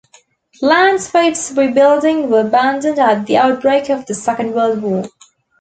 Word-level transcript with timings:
Plans 0.57 1.07
for 1.07 1.21
its 1.21 1.51
rebuilding 1.51 2.27
were 2.31 2.39
abandoned 2.41 2.97
at 2.97 3.27
the 3.27 3.37
outbreak 3.37 3.87
of 3.89 4.03
the 4.07 4.15
Second 4.15 4.55
World 4.55 4.81
War. 4.81 5.03